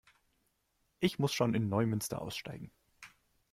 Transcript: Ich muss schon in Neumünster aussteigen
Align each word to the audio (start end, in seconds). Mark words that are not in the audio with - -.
Ich 0.99 1.19
muss 1.19 1.31
schon 1.31 1.53
in 1.53 1.69
Neumünster 1.69 2.23
aussteigen 2.23 2.71